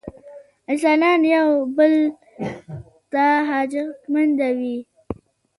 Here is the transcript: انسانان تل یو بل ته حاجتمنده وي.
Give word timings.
انسانان 0.71 1.17
تل 1.21 1.25
یو 1.33 1.49
بل 1.77 1.93
ته 3.11 3.25
حاجتمنده 3.49 4.49
وي. 4.59 4.77